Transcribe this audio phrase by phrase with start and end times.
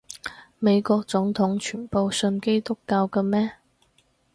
[0.57, 3.57] 美國總統全部信基督教嘅咩？